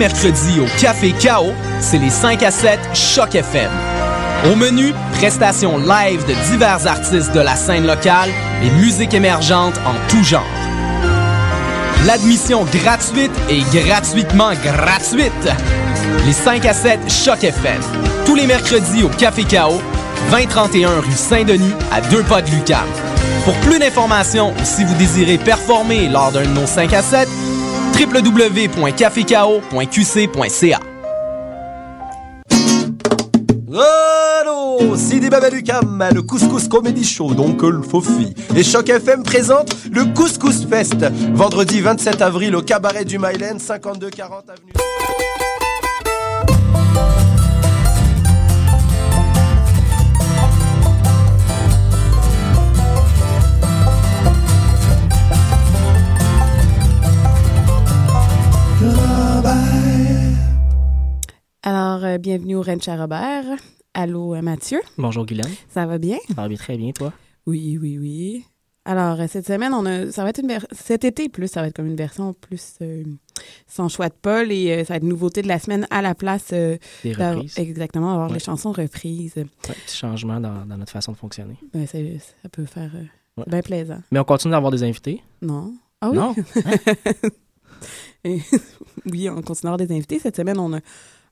[0.00, 3.70] les mercredis au Café Chaos, c'est les 5 à 7 Choc FM.
[4.50, 8.30] Au menu, prestations live de divers artistes de la scène locale
[8.62, 10.46] et musique émergente en tout genre.
[12.06, 15.48] L'admission gratuite et gratuitement gratuite.
[16.24, 17.82] Les 5 à 7 Choc FM.
[18.24, 19.82] Tous les mercredis au Café Chaos,
[20.30, 22.86] 2031 rue Saint-Denis, à deux pas de Lucam.
[23.44, 27.28] Pour plus d'informations ou si vous désirez performer lors d'un de nos 5 à 7,
[28.00, 30.80] www.cafecao.qc.ca.
[34.40, 38.32] Allô, Sidi Babalucam, le Couscous Comedy Show, donc le Fofi.
[38.56, 40.96] Et Choc FM présente le Couscous Fest,
[41.34, 44.72] vendredi 27 avril au cabaret du Myland, 5240 avenue.
[61.62, 63.44] Alors, euh, bienvenue au Ranch à Robert.
[63.94, 64.80] Allô, euh, Mathieu.
[64.96, 65.50] Bonjour Guylaine.
[65.68, 66.18] Ça va bien?
[66.28, 67.12] Ça va bien très bien, toi?
[67.46, 68.44] Oui, oui, oui.
[68.86, 71.68] Alors, euh, cette semaine, on a, ça va être une cet été plus, ça va
[71.68, 72.78] être comme une version plus
[73.66, 76.14] sans choix de Paul et ça va être une nouveauté de la semaine à la
[76.14, 77.58] place Des d'avoir- reprises.
[77.58, 78.34] exactement, avoir Ouais.
[78.34, 79.34] les chansons reprises.
[79.36, 79.46] Ouais,
[79.86, 81.56] petit changement dans, dans notre façon de fonctionner.
[81.74, 81.98] Ben, ça
[82.50, 82.90] peut faire
[83.36, 83.44] Ouais.
[83.46, 84.00] bien plaisant.
[84.10, 85.22] Mais on continue d'avoir des invités?
[85.42, 85.74] Non?
[86.00, 86.16] Ah oui?
[86.16, 86.34] Non?
[88.24, 88.40] Et-
[89.06, 90.18] oui, on continue à avoir des invités.
[90.18, 90.80] Cette semaine, on a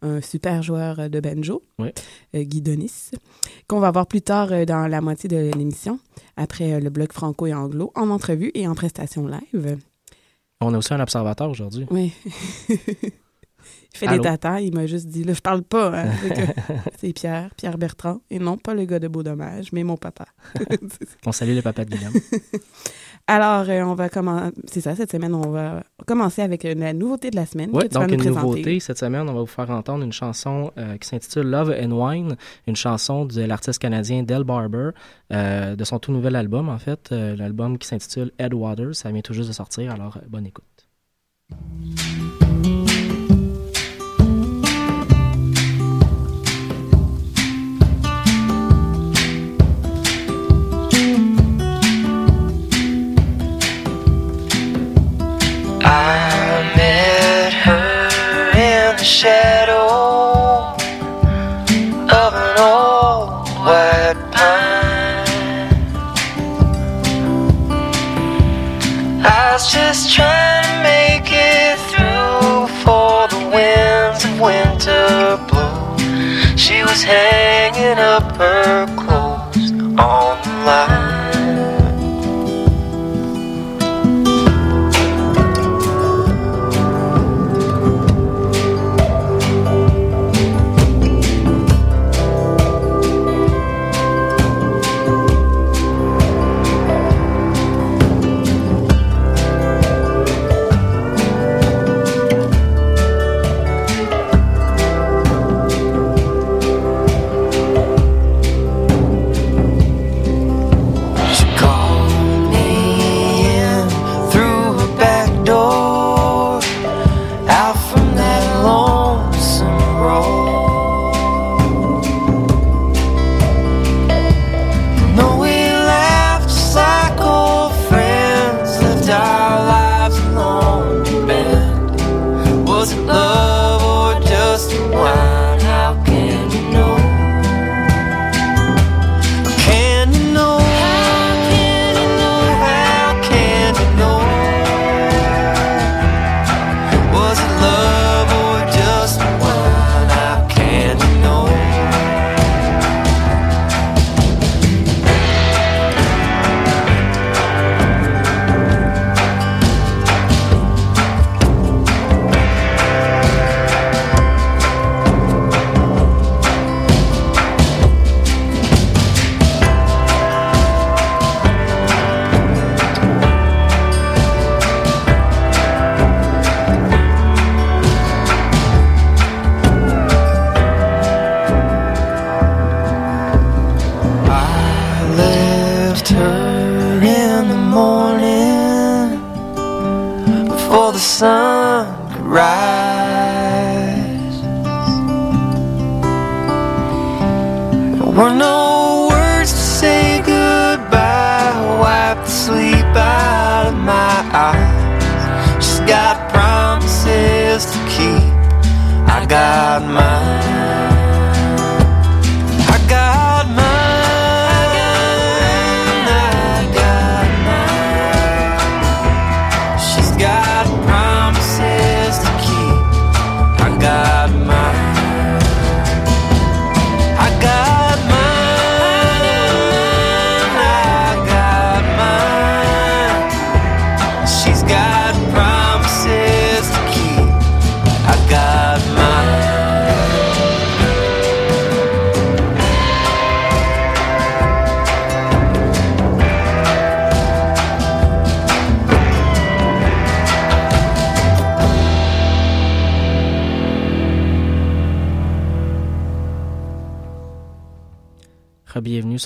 [0.02, 1.90] un super joueur de banjo, euh,
[2.34, 3.10] Guy Donis,
[3.66, 5.98] qu'on va voir plus tard euh, dans la moitié de l'émission,
[6.36, 9.78] après euh, le bloc franco et anglo, en entrevue et en prestation live.
[10.60, 11.86] On a aussi un observateur aujourd'hui.
[11.90, 12.12] Oui.
[12.68, 12.76] il
[13.94, 14.18] fait Allô?
[14.18, 16.02] des tatas, il m'a juste dit, là, je parle pas.
[16.04, 16.12] hein.
[16.98, 20.26] C'est Pierre, Pierre Bertrand, et non pas le gars de Beau Dommage, mais mon papa.
[21.26, 22.12] On salue le papa de Guillaume.
[23.30, 26.94] Alors, euh, on va commencer, c'est ça, cette semaine, on va commencer avec euh, la
[26.94, 27.68] nouveauté de la semaine.
[27.74, 28.46] Oui, donc nous une présenter.
[28.46, 28.80] nouveauté.
[28.80, 32.36] Cette semaine, on va vous faire entendre une chanson euh, qui s'intitule Love and Wine,
[32.66, 34.90] une chanson de l'artiste canadien Del Barber,
[35.30, 38.94] de son tout nouvel album, en fait, l'album qui s'intitule Headwaters.
[38.94, 40.64] Ça vient tout juste de sortir, alors bonne écoute.
[55.90, 58.08] I met her
[58.52, 59.57] in the shadow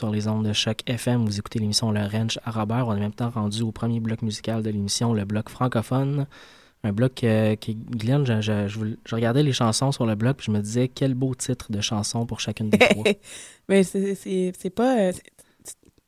[0.02, 1.24] sur les ondes de choc FM.
[1.24, 2.88] Vous écoutez l'émission Le Ranch à Robert.
[2.88, 6.26] On est même temps rendu au premier bloc musical de l'émission, le bloc francophone.
[6.82, 10.50] Un bloc euh, qui, Glenn, je, je, regardais les chansons sur le bloc puis je
[10.50, 13.04] me disais quel beau titre de chanson pour chacune des trois.
[13.68, 14.98] Mais c'est pas.
[14.98, 15.12] Euh,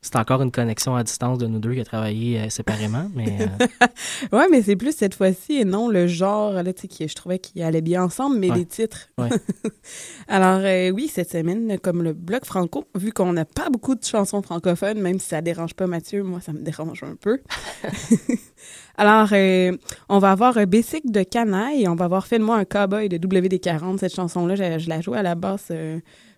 [0.05, 3.25] c'est encore une connexion à distance de nous deux qui a travaillé euh, séparément, mais...
[3.41, 4.45] Euh.
[4.51, 8.03] Mais c'est plus cette fois-ci, et non le genre, là, je trouvais qu'ils allait bien
[8.03, 9.09] ensemble, mais les titres.
[10.27, 14.03] Alors, euh, oui, cette semaine, comme le bloc franco, vu qu'on n'a pas beaucoup de
[14.03, 17.41] chansons francophones, même si ça dérange pas Mathieu, moi, ça me dérange un peu.
[18.97, 19.29] Alors,
[20.07, 23.17] on va avoir Basic de Canaille, on va avoir fait de moi un cowboy de
[23.17, 23.97] WD-40.
[23.97, 25.71] Cette chanson-là, je, la jouais à la basse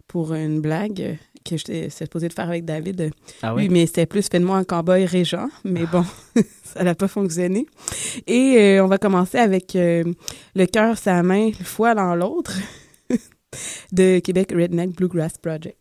[0.07, 1.17] pour une blague
[1.49, 3.11] que j'étais supposée de faire avec David.
[3.41, 3.69] Ah oui?
[3.69, 5.47] Mais c'était plus Fais-moi un cowboy régent.
[5.63, 5.89] Mais ah.
[5.91, 6.05] bon,
[6.63, 7.65] ça n'a pas fonctionné.
[8.25, 10.03] Et euh, on va commencer avec euh,
[10.55, 12.53] Le cœur, sa main, le foie dans l'autre
[13.91, 15.77] de Québec Redneck Bluegrass Project.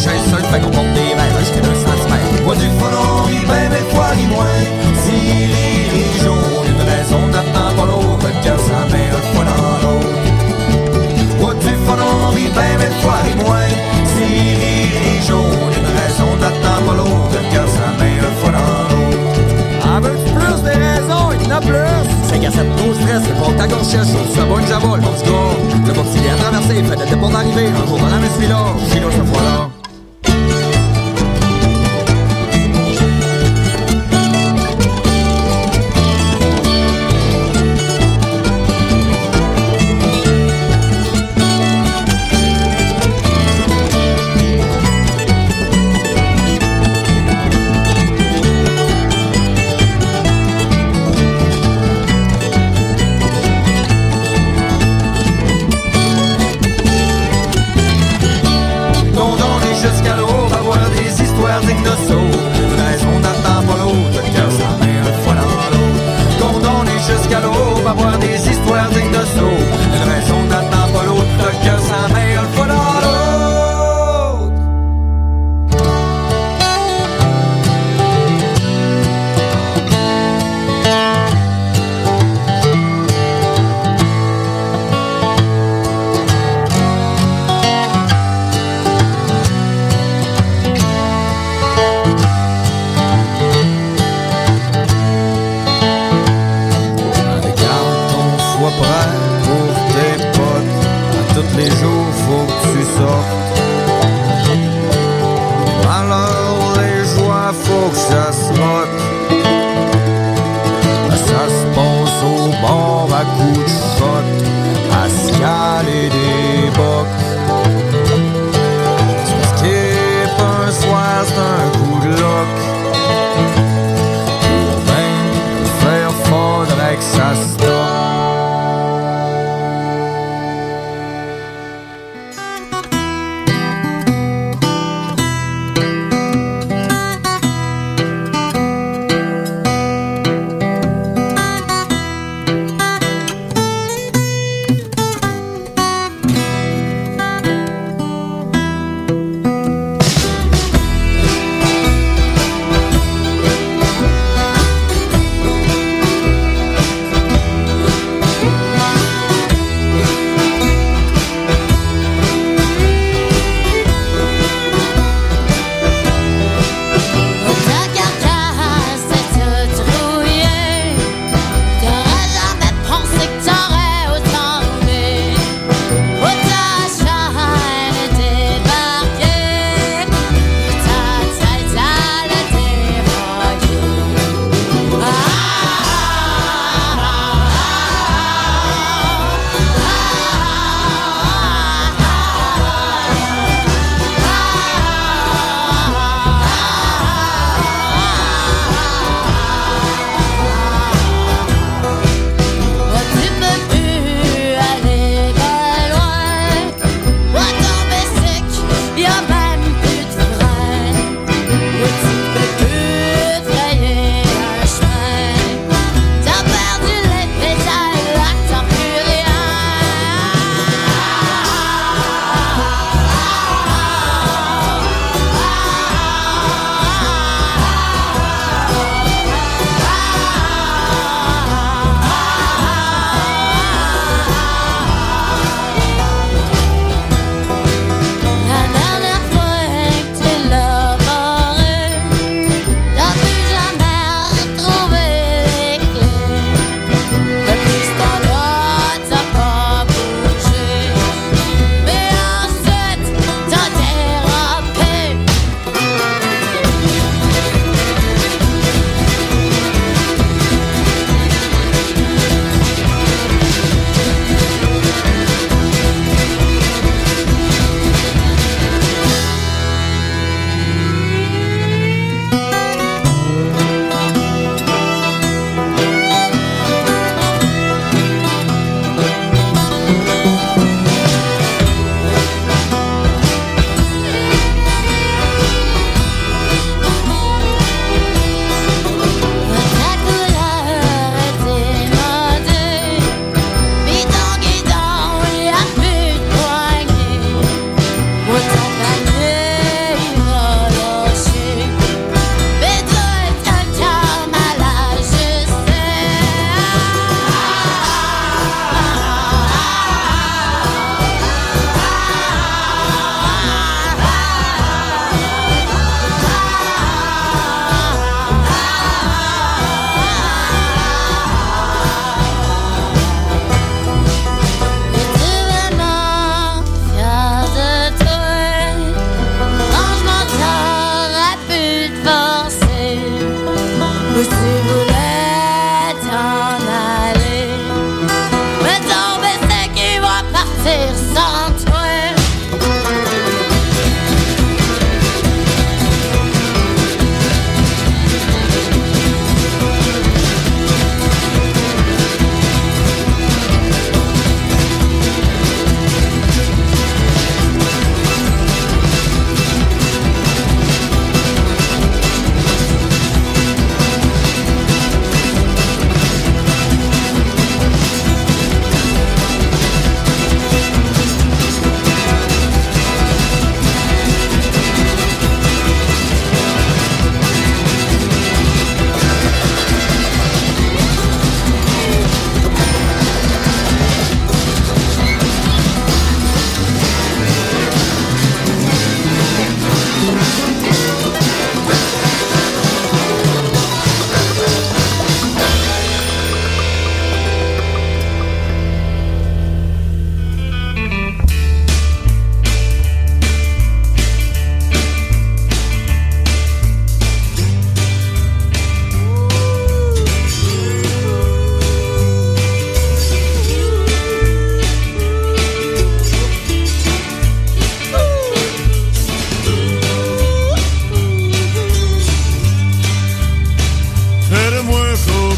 [0.00, 0.89] Sunshine Certified Hong Kong.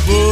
[0.07, 0.32] book.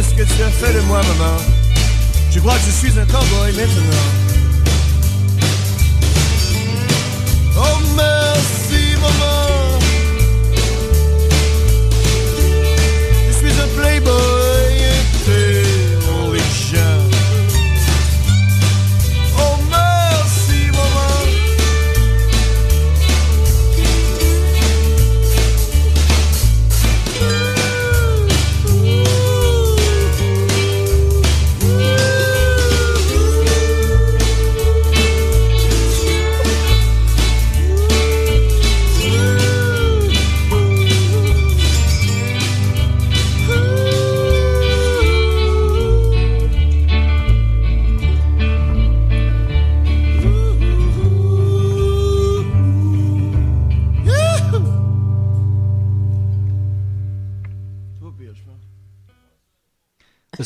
[0.00, 1.36] De ce que tu as fait de moi, maman.
[2.30, 4.06] Je crois que je suis un cowboy maintenant.
[7.56, 9.78] Oh, merci, maman.
[13.28, 14.29] Je suis un playboy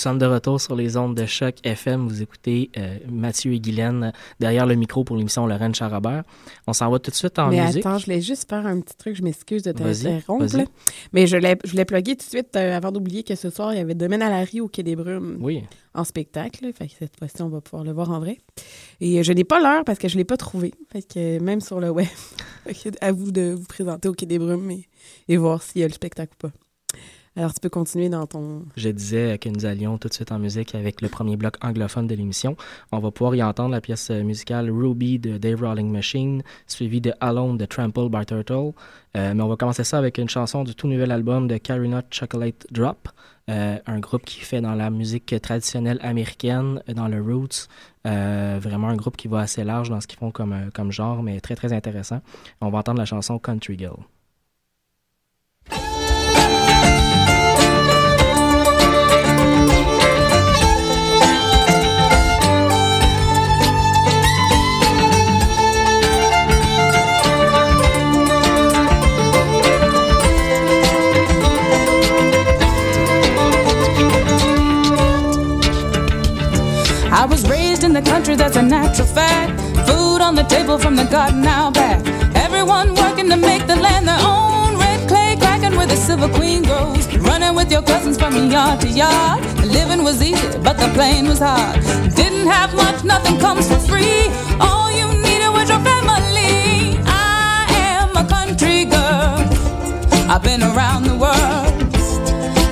[0.05, 2.07] sommes de retour sur les ondes de choc FM.
[2.09, 6.25] Vous écoutez euh, Mathieu et Guylaine derrière le micro pour l'émission Lorraine Charrobert.
[6.67, 7.87] On s'en va tout de suite en Mais musique.
[7.87, 9.17] attends, je voulais juste faire un petit truc.
[9.17, 10.45] Je m'excuse de t'interrompre.
[11.15, 13.73] Mais je voulais, je voulais plugger tout de suite, euh, avant d'oublier que ce soir,
[13.73, 15.63] il y avait Domaine à la rue au Quai des Brumes Oui.
[15.95, 16.71] en spectacle.
[16.75, 18.37] Fait que cette fois-ci, on va pouvoir le voir en vrai.
[19.01, 20.75] Et euh, je n'ai pas l'heure parce que je ne l'ai pas trouvé.
[20.93, 22.07] Fait que euh, même sur le web,
[23.01, 24.87] à vous de vous présenter au Quai des Brumes et,
[25.29, 26.53] et voir s'il y a le spectacle ou pas.
[27.37, 28.63] Alors, tu peux continuer dans ton...
[28.77, 32.07] Je disais que nous allions tout de suite en musique avec le premier bloc anglophone
[32.07, 32.57] de l'émission.
[32.93, 37.01] On va pouvoir y entendre la pièce euh, musicale Ruby de Dave Rolling Machine, suivie
[37.01, 38.73] de Alone de Trample by Turtle.
[39.17, 42.03] Euh, mais on va commencer ça avec une chanson du tout nouvel album de Carina
[42.09, 43.09] Chocolate Drop,
[43.51, 47.69] euh, un groupe qui fait dans la musique traditionnelle américaine, dans le roots.
[48.07, 50.93] Euh, vraiment un groupe qui va assez large dans ce qu'ils font comme, euh, comme
[50.93, 52.21] genre, mais très très intéressant.
[52.61, 53.99] On va entendre la chanson Country Girl.
[78.55, 79.61] The that's a natural fact.
[79.89, 82.01] Food on the table from the garden out back.
[82.37, 84.79] Everyone working to make the land their own.
[84.79, 87.07] Red clay cracking where the silver queen grows.
[87.19, 89.43] Running with your cousins from yard to yard.
[89.65, 91.81] Living was easy, but the playing was hard.
[92.15, 94.31] Didn't have much, nothing comes for free.
[94.61, 96.99] All you needed was your family.
[97.07, 99.43] I am a country girl.
[100.31, 101.75] I've been around the world.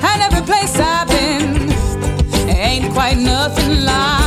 [0.08, 1.72] And every place I've been
[2.48, 4.21] ain't quite nothing like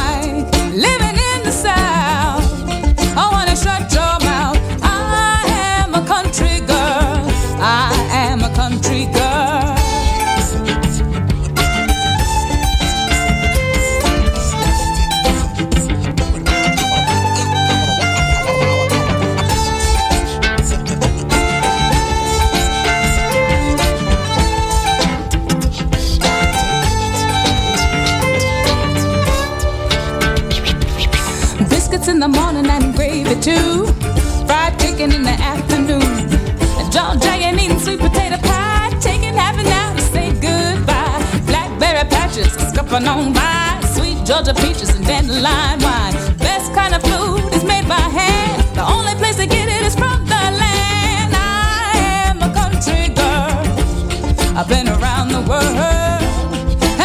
[43.06, 43.82] run on by.
[43.96, 46.14] Sweet Georgia peaches and dandelion wine.
[46.38, 48.64] Best kind of food is made by hand.
[48.76, 51.34] The only place to get it is from the land.
[51.34, 51.92] I
[52.28, 54.58] am a country girl.
[54.58, 56.22] I've been around the world.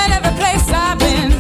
[0.00, 1.32] And every place I've been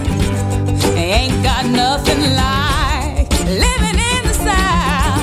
[0.96, 3.30] ain't got nothing like
[3.66, 5.22] living in the South.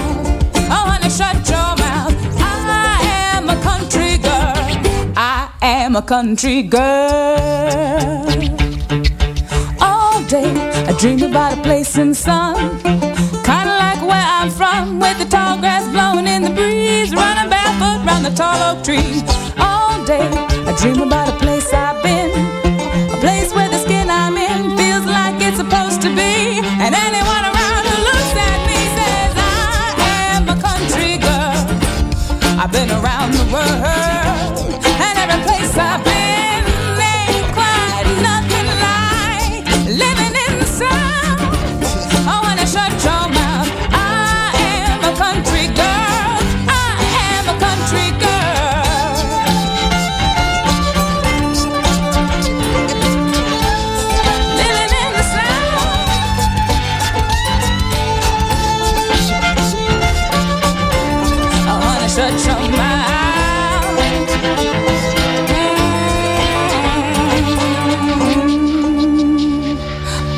[0.75, 2.15] Oh, honey, shut your mouth.
[2.39, 2.99] I
[3.35, 5.13] am a country girl.
[5.15, 8.16] I am a country girl.
[10.97, 12.55] All day I dream about a place in the sun.
[12.81, 18.03] Kinda like where I'm from, with the tall grass blowing in the breeze, running barefoot
[18.03, 19.21] round the tall oak tree.
[19.59, 20.27] All day
[20.65, 22.31] I dream about a place I've been,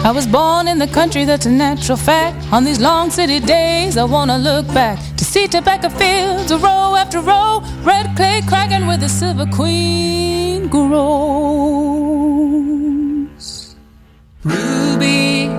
[0.01, 2.37] I was born in the country, that's a natural fact.
[2.53, 7.19] On these long city days, I wanna look back to see tobacco fields, row after
[7.19, 10.95] row, red clay cracking where the silver queen grows.
[14.45, 15.49] Ruby,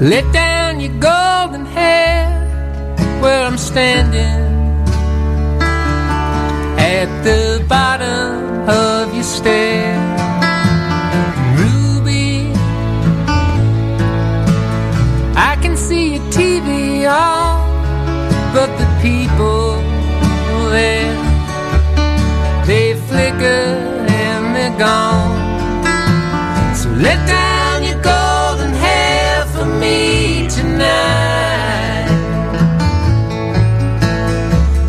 [0.00, 2.30] let down your golden hair
[3.20, 4.38] where I'm standing
[6.78, 9.97] at the bottom of your stair.
[17.06, 17.60] On,
[18.52, 19.80] but the people
[20.70, 21.14] there,
[22.66, 23.64] they flicker
[24.10, 25.36] and they're gone.
[26.74, 32.08] So let down your golden hair for me tonight.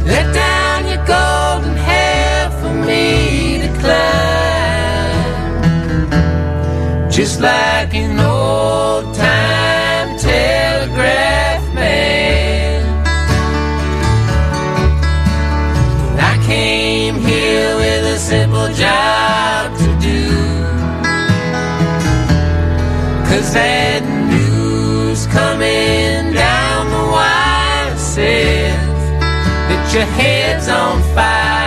[0.05, 5.19] Let down your golden hair for me to climb.
[7.11, 9.08] Just like an old
[30.19, 31.58] head's on fire,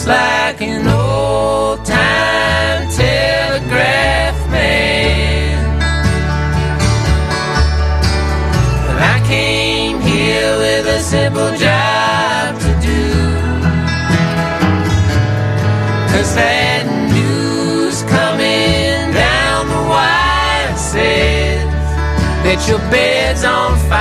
[0.00, 5.82] Just like an old time telegraph man.
[8.98, 13.12] I came here with a simple job to do.
[16.12, 21.68] Cause that news coming down the wire says
[22.44, 23.99] that your bed's on fire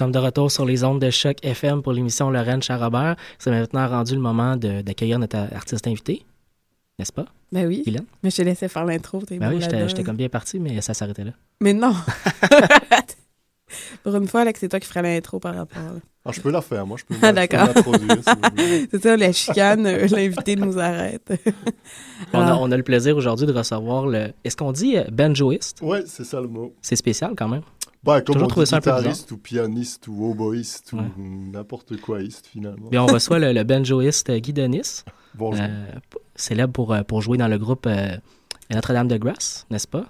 [0.00, 3.16] sommes de retour sur les ondes de choc FM pour l'émission Lorraine Charrobert.
[3.38, 6.24] C'est maintenant rendu le moment d'accueillir notre artiste invité,
[6.98, 7.26] n'est-ce pas?
[7.52, 7.82] Ben oui.
[7.84, 8.06] Hélène?
[8.22, 9.20] Mais je te laissais faire l'intro.
[9.20, 11.32] t'es Ben bon oui, j'étais comme bien parti, mais ça s'arrêtait là.
[11.60, 11.94] Mais non!
[14.02, 15.82] Pour une fois, Alex, c'est toi qui feras l'intro par rapport.
[15.82, 16.00] là.
[16.24, 17.68] Ah, je peux la faire, moi, je peux, Ah, d'accord.
[18.90, 21.32] c'est ça, la chicane, euh, l'invité nous arrête.
[22.32, 24.32] On a, on a le plaisir aujourd'hui de recevoir le.
[24.44, 25.80] Est-ce qu'on dit euh, banjoiste?
[25.82, 26.74] Ouais, c'est ça le mot.
[26.82, 27.62] C'est spécial quand même.
[28.02, 31.00] Bah, comme Toujours trouvé ça un peu guitariste ou pianiste ou oboïste Ouais.
[31.18, 32.88] ou n'importe quoiiste, finalement.
[32.88, 35.02] Bien, on reçoit le, le banjoiste Guy Denis,
[35.34, 35.62] Bonjour.
[35.62, 35.92] euh,
[36.34, 38.16] célèbre pour, euh, pour jouer dans le groupe euh,
[38.70, 40.06] Notre-Dame de Grâce, n'est-ce pas?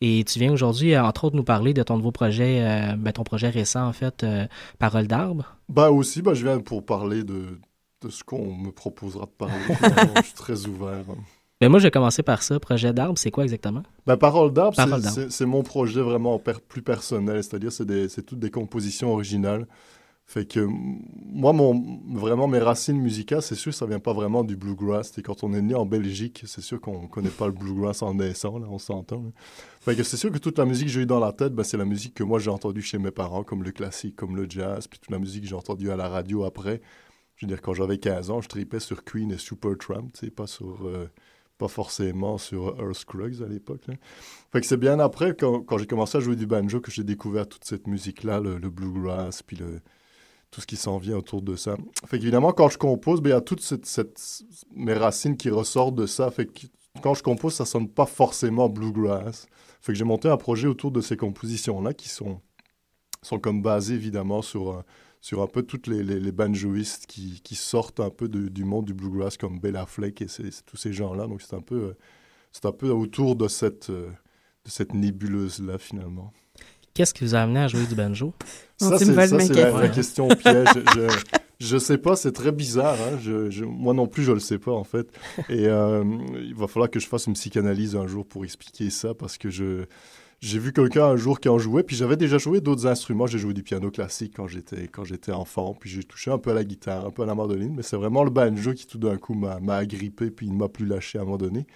[0.00, 3.12] Et tu viens aujourd'hui, euh, entre autres, nous parler de ton nouveau projet, euh, ben,
[3.12, 4.46] ton projet récent, en fait, euh,
[4.78, 5.56] Parole d'arbre.
[5.68, 7.58] Bah aussi, bah, je viens pour parler de,
[8.02, 9.54] de ce qu'on me proposera de parler.
[10.16, 11.04] je suis très ouvert.
[11.62, 12.58] Ben, moi, je vais commencer par ça.
[12.58, 13.84] Projet d'arbre, c'est quoi exactement?
[14.04, 14.76] Bah, Parole d'arbre,
[15.30, 19.68] c'est- mon projet vraiment per- plus personnel, c'est-à-dire c'est toutes des compositions originales.
[20.26, 24.56] Fait que moi, mon, vraiment, mes racines musicales, c'est sûr, ça vient pas vraiment du
[24.56, 25.16] bluegrass.
[25.18, 28.14] Et quand on est né en Belgique, c'est sûr qu'on connaît pas le bluegrass en
[28.14, 29.32] naissant, là, on s'entend.
[29.82, 31.62] Fait que c'est sûr que toute la musique que j'ai eue dans la tête, ben,
[31.62, 34.46] c'est la musique que moi j'ai entendue chez mes parents, comme le classique, comme le
[34.50, 36.80] jazz, puis toute la musique que j'ai entendue à la radio après.
[37.36, 40.30] Je veux dire, quand j'avais 15 ans, je tripais sur Queen et Supertramp, tu sais,
[40.32, 40.86] pas sur...
[40.88, 41.08] euh,
[41.62, 43.82] pas forcément sur Earth Scruggs à l'époque.
[44.50, 47.48] Fait que c'est bien après, quand, j'ai commencé à jouer du banjo, que j'ai découvert
[47.48, 49.60] toute cette musique-là, le, bluegrass, puis
[50.50, 51.76] tout ce qui s'en vient autour de ça.
[52.06, 54.42] Fait qu'évidemment, quand je compose, ben, il y a toutes cette-
[54.74, 56.32] mes racines qui ressortent de ça.
[56.32, 56.66] Fait que
[57.00, 59.46] quand je compose, ça sonne pas forcément bluegrass.
[59.80, 62.40] Fait que j'ai monté un projet autour de ces compositions-là qui sont,
[63.22, 64.82] sont comme basées évidemment sur, euh,
[65.22, 68.64] sur un peu toutes les, les, les banjoistes qui, qui sortent un peu de- du
[68.64, 70.26] monde du bluegrass comme Bella Fleck et
[70.66, 71.26] tous ces gens-là.
[71.28, 71.96] Donc c'est un peu, euh,
[72.50, 74.08] c'est un peu autour de cette, euh,
[74.64, 76.32] de cette nébuleuse-là finalement.
[76.92, 78.34] Qu'est-ce qui vous a amené à jouer du banjo?
[78.76, 79.78] Ça, c'est la, question.
[79.78, 80.68] la question piège.
[80.94, 81.08] je,
[81.60, 82.98] je sais pas, c'est très bizarre.
[83.00, 83.16] hein.
[83.22, 85.06] Je, je- moi non plus, je le sais pas, en fait.
[85.48, 86.04] Et euh,
[86.42, 89.48] il va falloir que je fasse une psychanalyse un jour pour expliquer ça, parce que
[89.48, 89.86] je
[90.42, 93.26] j'ai vu quelqu'un un jour qui en jouait, puis j'avais déjà joué d'autres instruments.
[93.26, 96.50] J'ai joué du piano classique quand j'étais quand j'étais enfant, puis j'ai touché un peu
[96.50, 98.98] à la guitare, un peu à la mandoline, mais c'est vraiment le banjo qui tout
[98.98, 101.66] d'un coup m'a agrippé, puis il ne m'a plus lâché à un moment donné.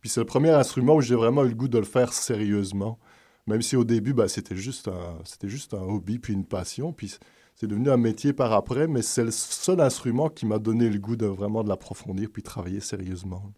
[0.00, 2.98] Puis c'est le premier instrument où j'ai vraiment eu le goût de le faire sérieusement.
[3.46, 6.92] Même si au début, bah, c'était juste, un- c'était juste un hobby, puis une passion.
[6.92, 7.16] Puis
[7.54, 10.98] c'est devenu un métier par après, mais c'est le seul instrument qui m'a donné le
[10.98, 13.52] goût de vraiment de l'approfondir, puis travailler sérieusement.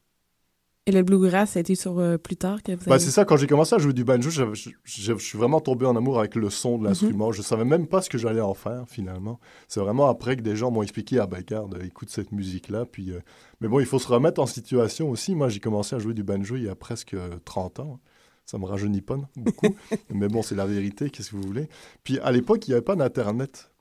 [0.87, 3.05] Et le bluegrass, ça a été sur euh, plus tard que vous Bah, avez...
[3.05, 6.19] c'est ça, quand j'ai commencé à jouer du banjo, je, suis vraiment tombé en amour
[6.19, 7.31] avec le son de l'instrument.
[7.31, 9.39] Je savais même pas ce que j'allais en faire, finalement.
[9.69, 11.41] C'est vraiment après que des gens m'ont expliqué, ah ben,
[11.85, 12.85] écoute cette musique-là.
[12.85, 13.21] Puis, euh,
[13.61, 15.37] Mais bon, il faut se remettre en situation aussi.
[15.37, 18.01] Moi, j'ai commencé à jouer du banjo il y a presque euh, 30 ans.
[18.45, 19.77] Ça me rajeunit pas beaucoup.
[20.11, 21.69] Mais bon, c'est la vérité, qu'est-ce que vous voulez.
[22.03, 23.72] Puis à l'époque, il n'y avait pas d'Internet.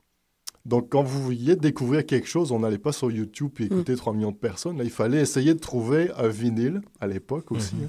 [0.66, 4.14] Donc, quand vous vouliez découvrir quelque chose, on n'allait pas sur YouTube et écouter 3
[4.14, 4.78] millions de personnes.
[4.78, 7.76] Là, il fallait essayer de trouver un vinyle à l'époque aussi.
[7.84, 7.88] hein.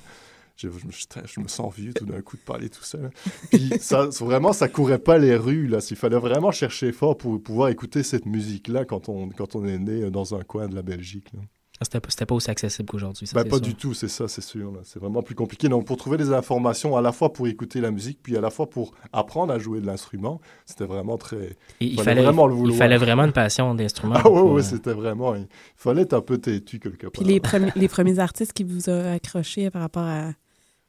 [0.56, 2.98] Je, je, je- je me sens vieux tout d'un coup de parler tout ça.
[2.98, 3.10] là.
[3.50, 5.66] Puis ça, vraiment, ça courait pas les rues.
[5.66, 5.78] Là.
[5.90, 9.78] Il fallait vraiment chercher fort pour pouvoir écouter cette musique-là quand on, quand on est
[9.78, 11.28] né dans un coin de la Belgique.
[11.34, 11.40] là.
[11.84, 13.28] C'était pas, aussi accessible qu'aujourd'hui.
[13.34, 13.60] Ben, pas sûr.
[13.60, 14.72] du tout, c'est ça, c'est sûr.
[14.84, 15.68] C'est vraiment plus compliqué.
[15.68, 18.50] Donc, pour trouver des informations, à la fois pour écouter la musique, puis à la
[18.50, 21.56] fois pour apprendre à jouer de l'instrument, c'était vraiment très.
[21.80, 22.78] Et il, fallait vraiment le il vouloir.
[22.78, 24.14] fallait vraiment une passion d'instrument.
[24.16, 25.34] Ah ouais, pour, ouais, euh, c'était vraiment.
[25.34, 27.12] Il fallait être un peu têtu quelque part.
[27.12, 30.32] Puis les, premi- les premiers artistes qui vous ont accroché par rapport à-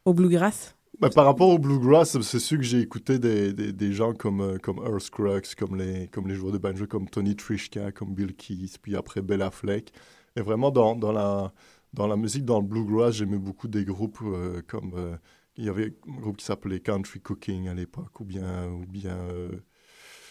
[0.06, 0.76] au bluegrass?
[1.00, 4.42] Ben, par rapport au bluegrass, c'est sûr que j'ai écouté des, des, des gens comme,
[4.42, 8.14] euh, comme Earl Scruggs, comme les, comme les joueurs de banjo, comme Tony Trishka, comme
[8.14, 9.92] Bill Keith, puis après Bella Fleck.
[10.36, 11.54] Et vraiment, dans, dans, la,
[11.94, 14.94] dans la musique, dans le bluegrass, j'aimais beaucoup des groupes euh, comme...
[14.96, 15.16] euh,
[15.56, 18.68] il y avait un groupe qui s'appelait Country Cooking à l'époque, ou bien...
[18.72, 19.52] Ou bien euh,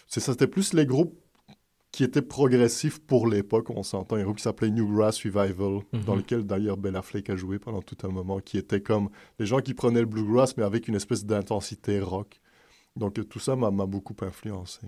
[0.07, 1.17] c'est ça, c'était plus les groupes
[1.91, 4.15] qui étaient progressifs pour l'époque, on s'entend.
[4.17, 6.17] Un groupe qui s'appelait New Grass Revival, dans Mhm.
[6.17, 9.59] lequel d'ailleurs Ben Affleck a joué pendant tout un moment, qui était comme les gens
[9.59, 12.41] qui prenaient le bluegrass, mais avec une espèce d'intensité rock.
[12.95, 14.87] Donc tout ça m'a beaucoup influencé.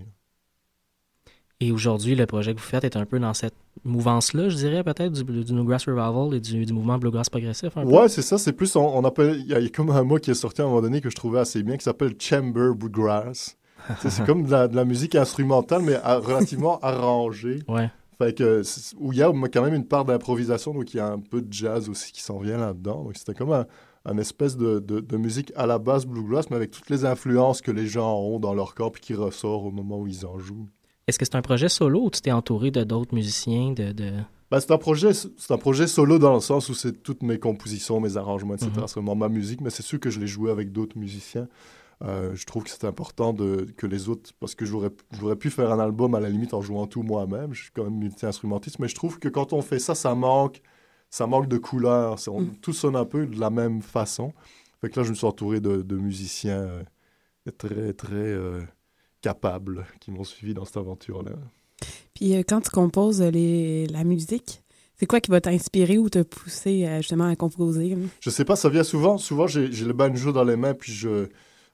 [1.61, 3.53] Et aujourd'hui, le projet que vous faites est un peu dans cette
[3.85, 7.77] mouvance-là, je dirais, peut-être, du, du Newgrass Revival et du, du mouvement Bluegrass progressif.
[7.77, 7.85] Un.
[7.85, 9.89] Ouais, c'est ça, c'est plus, on, on appelle, il y, a- il y a comme
[9.89, 11.83] un mot qui est sorti à un moment donné que je trouvais assez bien, qui
[11.83, 13.57] s'appelle Chamber Bluegrass.
[13.99, 17.59] C'est comme de la, de la musique instrumentale, mais à- relativement arrangée.
[17.69, 17.89] Ouais.
[18.17, 18.61] Fait que,
[18.97, 21.41] où il y a quand même une part d'improvisation, donc il y a un peu
[21.41, 23.03] de jazz aussi qui s'en vient là-dedans.
[23.03, 23.65] Donc c'était comme un,
[24.05, 27.61] un espèce de, de- de musique à la base bluegrass, mais avec toutes les influences
[27.61, 30.37] que les gens ont dans leur corps puis qui ressort au moment où ils en
[30.39, 30.67] jouent.
[31.07, 33.91] Est-ce que c'est un projet solo ou tu t'es entouré de d'autres musiciens, de...
[33.91, 34.11] de...
[34.51, 37.39] Ben, c'est un projet, c'est un projet solo dans le sens où c'est toutes mes
[37.39, 38.71] compositions, mes arrangements, etc.
[38.75, 38.87] Mhm.
[38.87, 41.47] C'est vraiment ma musique, mais c'est sûr que je l'ai joué avec d'autres musiciens.
[42.03, 44.89] Euh, je trouve que c'est important de, que les autres, parce que j'aurais
[45.19, 47.85] j'aurais pu faire un album à la limite en jouant tout moi-même, je suis quand
[47.85, 50.61] même multi-instrumentiste, mais je trouve que quand on fait ça, ça manque,
[51.09, 51.59] ça manque de
[52.29, 52.55] on- Mm.
[52.61, 54.33] tout sonne un peu de la même façon.
[54.81, 56.83] Fait que là, je me suis entouré de, de musiciens euh,
[57.57, 58.61] très, très euh,
[59.25, 61.31] capables qui m'ont suivi dans cette aventure-là.
[62.13, 64.61] Puis euh, quand tu composes euh, les, la musique,
[64.97, 67.97] c'est quoi qui va t'inspirer ou te pousser euh, justement à composer?
[68.19, 69.17] Je sais pas, ça vient souvent.
[69.17, 71.25] Souvent, j'ai le banjo dans les mains, puis je,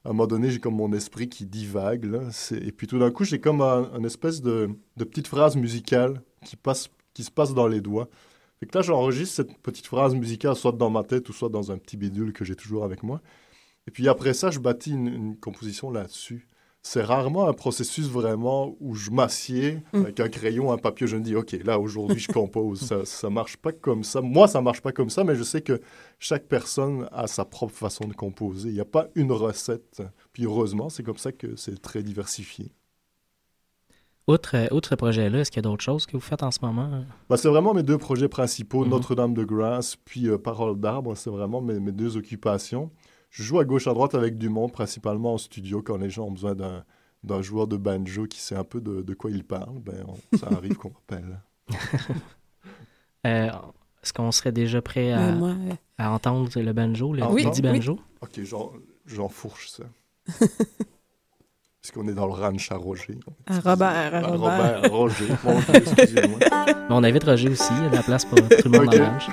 [0.05, 2.05] à un moment donné, j'ai comme mon esprit qui divague.
[2.05, 2.21] Là.
[2.51, 6.21] Et puis tout d'un coup, j'ai comme un, un espèce de, de petite phrase musicale
[6.45, 8.07] qui, passe, qui se passe dans les doigts.
[8.61, 11.69] Fait que là, j'enregistre cette petite phrase musicale, soit dans ma tête ou soit dans
[11.73, 13.21] un petit bidule que j'ai toujours avec moi.
[13.87, 16.47] Et puis après ça, je bâtis une, une composition là-dessus.
[16.83, 19.97] C'est rarement un processus vraiment où je m'assieds Mm.
[19.97, 22.81] avec un crayon, un papier, je me dis, OK, là, aujourd'hui, je compose.
[22.81, 24.19] ça, ça marche pas comme ça.
[24.19, 25.79] Moi, ça marche pas comme ça, mais je sais que
[26.17, 28.69] chaque personne a sa propre façon de composer.
[28.69, 30.01] Il n'y a pas une recette.
[30.33, 32.71] Puis heureusement, c'est comme ça que c'est très diversifié.
[34.27, 36.51] Outre, euh, outre ce projet-là, est-ce qu'il y a d'autres choses que vous faites en
[36.51, 37.03] ce moment?
[37.29, 38.91] Bah, c'est vraiment mes deux projets principaux, Mhm.
[38.91, 41.15] Notre-Dame de Grâce, puis euh, Parole d'arbre.
[41.15, 42.91] C'est vraiment mes, mes deux occupations.
[43.31, 46.25] Je joue à gauche à droite avec du monde, principalement en studio, quand les gens
[46.27, 46.83] ont besoin d'un,
[47.23, 49.79] d'un joueur de banjo qui sait un peu de, de quoi il parle.
[49.79, 51.39] Ben, on- ça arrive qu'on m'appelle.
[53.27, 53.49] Euh,
[54.01, 55.53] est-ce qu'on serait déjà prêt à, Euh, moi,
[55.99, 57.69] à entendre le banjo, le Ah, Oui, dit oui.
[57.71, 57.99] banjo?
[58.21, 58.71] OK, j'en,
[59.05, 59.83] j'enfourche ça.
[61.81, 63.19] Puisqu'on est dans le ranch à Roger.
[63.45, 64.39] à Robert, à À Robert.
[64.39, 65.25] Robert, à Roger.
[65.75, 66.39] Excusez-moi.
[66.67, 68.85] Mais on invite Roger aussi, il y a de la place pour tout le monde
[68.87, 69.27] dans le ranch.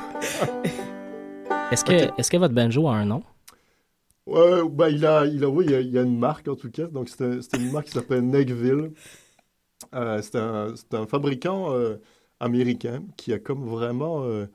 [1.71, 3.23] Est-ce que, est-ce que votre banjo a un nom?
[4.29, 6.87] Ouais, bah, il a, il a, oui, il y a, une marque en tout cas.
[6.87, 8.93] Donc, c'était une marque qui s'appelle Neckville.
[9.95, 11.97] Euh, c'est un, un fabricant euh,
[12.39, 14.47] américain qui a comme vraiment euh,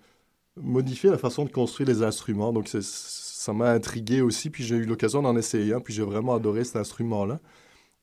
[0.57, 2.53] modifié la façon de construire les instruments.
[2.53, 4.51] Donc, ça m'a intrigué aussi.
[4.51, 5.79] Puis, j'ai eu l'occasion d'en essayer un.
[5.79, 7.39] Puis, j'ai vraiment adoré cet instrument-là.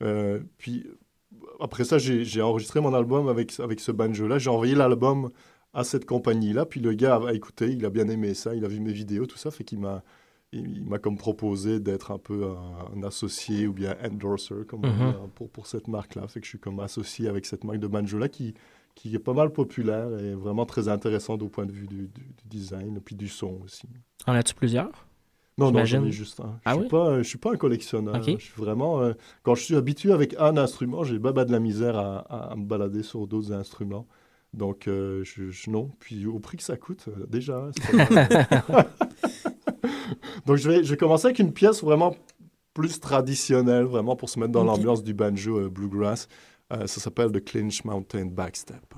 [0.02, 0.88] Euh, puis,
[1.60, 4.38] après ça, j'ai enregistré mon album avec, avec ce banjo-là.
[4.38, 5.30] J'ai envoyé l'album
[5.72, 6.66] à cette compagnie-là.
[6.66, 8.56] Puis, le gars a écouté, il a bien aimé ça.
[8.56, 9.52] Il a vu mes vidéos, tout ça.
[9.52, 10.02] Fait qu'il m'a
[10.52, 15.02] il, m'a comme proposé d'être un peu un, un associé ou bien endorser, comme Mhm.
[15.02, 16.26] hein, pour, pour cette marque-là.
[16.28, 18.54] Fait que je suis comme associé avec cette marque de banjo-là qui,
[18.94, 22.32] qui est pas mal populaire et vraiment très intéressante au point de vue du, du-
[22.36, 23.88] du design et puis du son aussi.
[24.26, 25.06] En as-tu plusieurs?
[25.58, 26.58] Non, non, j'en ai juste un.
[26.64, 26.80] Ah je oui?
[26.82, 28.14] suis pas, je suis pas un collectionneur.
[28.22, 31.60] Je suis vraiment, euh, quand je suis habitué avec un instrument, j'ai baba de la
[31.60, 34.06] misère à, à- à me balader sur d'autres instruments.
[34.54, 35.90] Donc, euh, je, je- non.
[36.00, 37.70] Puis au prix que ça coûte, euh, déjà.
[40.46, 42.14] Donc, je vais, je vais commencer avec une pièce vraiment
[42.74, 46.28] plus traditionnelle, vraiment pour se mettre dans l'ambiance du banjo euh, bluegrass.
[46.72, 48.94] Euh, ça s'appelle The Clinch Mountain Backstep.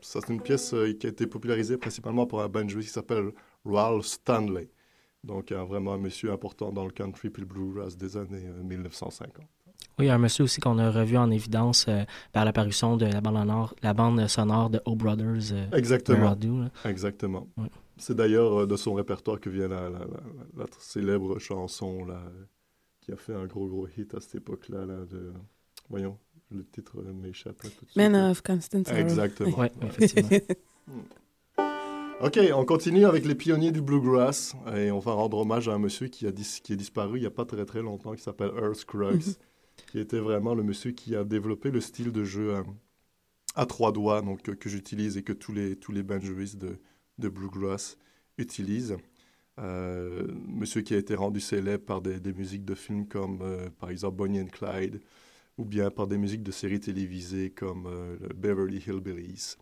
[0.00, 3.30] Ça, c'est une pièce euh, qui a été popularisée principalement par un banjoiste qui s'appelle
[3.64, 4.68] Ralph Stanley.
[5.24, 8.62] Donc, un- vraiment un monsieur important dans le country puis le bluegrass des années euh,
[8.62, 9.44] 1950.
[9.98, 12.96] Oui, il y a un monsieur aussi qu'on a revu en évidence euh, par l'apparition
[12.96, 15.52] de la bande, sonore, la bande sonore de O Brothers.
[15.52, 16.34] euh, Exactement.
[16.36, 16.64] Do.
[16.84, 17.48] Exactement.
[17.96, 20.06] C'est d'ailleurs euh, de son répertoire que vient la, la- la-
[20.56, 22.44] la célèbre chanson là, euh,
[23.00, 24.84] qui a fait un gros, gros hit à cette époque-là.
[24.84, 25.32] Là, de...
[25.88, 26.18] Voyons,
[26.50, 27.58] le titre euh, m'échappe.
[27.62, 27.96] tout de suite.
[27.96, 28.98] Men of Constant Sorrow.
[29.00, 29.58] Exactement.
[29.58, 30.30] Ouais, effectivement.
[32.22, 35.78] Ok, on continue avec les pionniers du bluegrass et on va rendre hommage à un
[35.78, 38.22] monsieur qui, a dis- qui est disparu il n'y a pas très très longtemps, qui
[38.22, 39.34] s'appelle Earl Scruggs,
[39.90, 42.62] qui était vraiment le monsieur qui a développé le style de jeu euh,
[43.54, 46.78] à trois doigts, donc que, que j'utilise et que tous les tous les banjoistes de,
[47.18, 47.98] de bluegrass
[48.38, 48.96] utilisent.
[49.58, 53.68] Euh, monsieur qui a été rendu célèbre par des, des musiques de films comme euh,
[53.78, 55.00] par exemple Bonnie and Clyde,
[55.58, 59.56] ou bien par des musiques de séries télévisées comme euh, Beverly Hillbillies.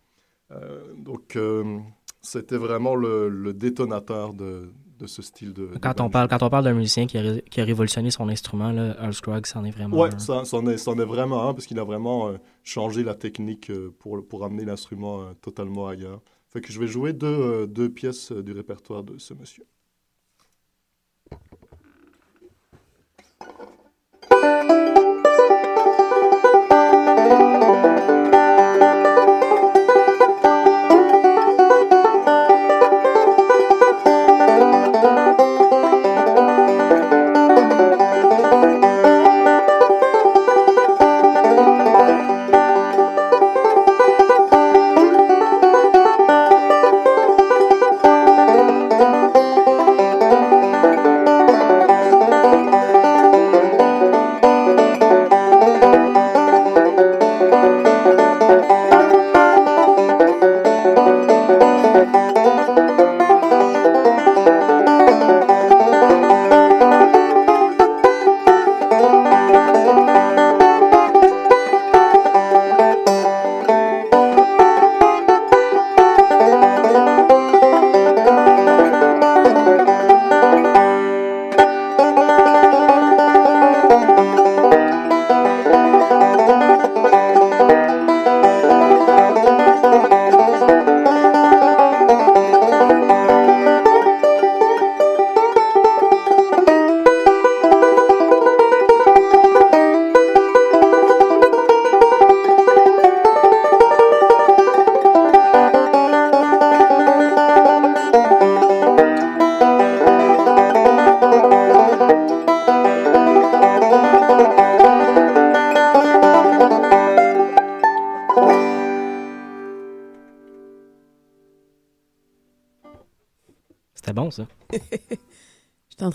[0.51, 1.79] Euh, donc, euh,
[2.21, 5.67] c'était vraiment le, le détonateur de, de ce style de.
[5.67, 8.29] de Quand on parle, quand on parle d'un musicien qui a, qui a révolutionné son
[8.29, 10.19] instrument, là, Earl Scruggs, c'en est vraiment Ouais, un.
[10.19, 12.33] ça, c'en est, est vraiment un parce qu'il a vraiment
[12.63, 16.21] changé la technique pour, pour amener l'instrument totalement ailleurs.
[16.49, 19.65] Fait que je vais jouer deux, deux pièces du répertoire de ce monsieur.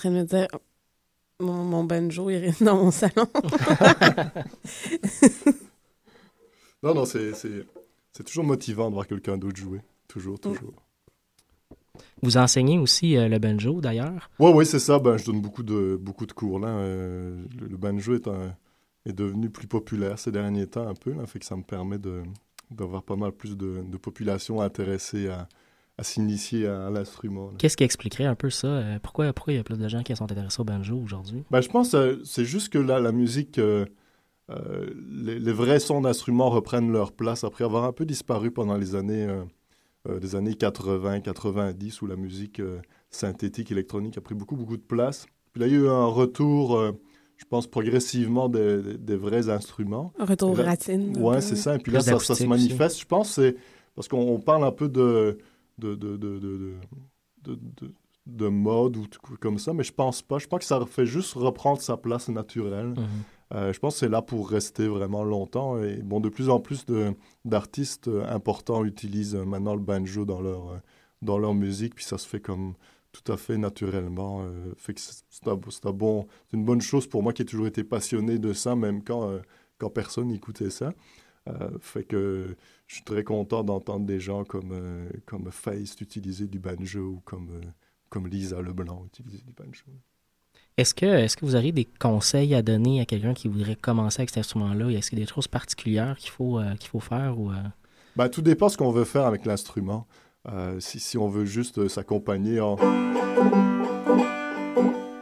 [0.01, 0.49] Train de me dire,
[1.41, 3.27] mon, mon banjo, il reste dans mon salon.
[6.83, 7.67] Non, non, c'est, c'est,
[8.13, 9.81] c'est toujours motivant de voir quelqu'un d'autre jouer.
[10.09, 10.73] Toujours, toujours.
[12.23, 14.31] Vous enseignez aussi euh, le banjo, d'ailleurs?
[14.39, 14.99] Oui, oui, c'est ça.
[14.99, 16.59] Ben, je donne beaucoup de, beaucoup de cours.
[16.59, 16.69] Là.
[16.69, 18.57] Euh, le, le banjo est, un-
[19.05, 21.13] est devenu plus populaire ces derniers temps, un peu.
[21.13, 22.23] Là, fait que ça me permet de,
[22.71, 25.49] d'avoir pas mal plus de, de population intéressée à,
[26.01, 27.51] à s'initier à, à l'instrument.
[27.59, 28.67] Qu'est-ce qui expliquerait un peu ça?
[28.69, 31.45] euh, pourquoi, pourquoi il y a plus de gens qui sont intéressés au banjo aujourd'hui?
[31.51, 33.85] Ben, je pense que c'est juste que là, la musique, euh,
[34.51, 38.77] euh, les, les vrais sons d'instruments reprennent leur place après avoir un peu disparu pendant
[38.77, 39.43] les années, euh,
[40.09, 42.79] euh, des années 80, 90, où la musique euh,
[43.11, 45.27] synthétique, électronique a pris beaucoup, beaucoup de place.
[45.53, 46.93] Puis là, il y a eu un retour, euh,
[47.37, 50.13] je pense, progressivement des, des- des vrais instruments.
[50.19, 51.41] Un retour ratine, peu.
[51.43, 51.75] c'est ça.
[51.75, 52.47] Et puis Plus là, ça, se aussi.
[52.47, 53.01] manifeste.
[53.01, 53.57] Je pense c'est
[53.95, 55.39] parce qu'on on parle un peu de,
[55.81, 56.75] de, de, de, de,
[57.43, 57.95] de, de-
[58.27, 59.07] de mode ou
[59.41, 60.39] comme ça, mais je pense pas.
[60.39, 62.91] Je pense que ça fait juste reprendre sa place naturelle.
[62.91, 63.07] Mhm.
[63.55, 65.83] Euh, je pense que c'est là pour rester vraiment longtemps.
[65.83, 66.85] Et bon, de plus en plus
[67.45, 70.81] d'artistes euh, importants utilisent euh, maintenant le banjo dans leur,
[71.23, 72.75] dans leur musique, puis ça se fait comme
[73.11, 74.43] tout à fait naturellement.
[74.45, 75.59] euh, fait que c'est un,
[75.89, 79.03] un bon, une bonne chose pour moi qui ai toujours été passionné de ça, même
[79.03, 79.41] quand, euh,
[79.79, 80.93] quand personne n'écoutait ça.
[81.49, 82.55] Euh, fait que
[82.91, 87.23] je suis très content d'entendre des gens comme, euh, comme Feist utiliser du banjo ou
[87.25, 87.61] comme, euh,
[88.09, 89.85] comme Lisa Leblanc utiliser du banjo.
[90.77, 94.23] Est-ce que, est que vous aurez des conseils à donner à quelqu'un qui voudrait commencer
[94.23, 94.89] avec cet instrument-là?
[94.91, 97.39] Est-ce qu'il y a des choses particulières qu'il faut, euh, qu'il faut faire?
[97.39, 97.53] Ou,
[98.17, 100.09] Ben, tout dépend ce qu'on veut faire avec l'instrument.
[100.81, 102.77] Si, si on veut juste s'accompagner en...